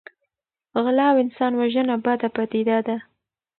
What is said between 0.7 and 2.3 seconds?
غلا او انسان وژنه بده